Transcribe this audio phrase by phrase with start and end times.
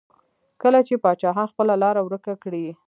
[0.61, 2.65] کله چې پاچاهان خپله لاره ورکه کړي.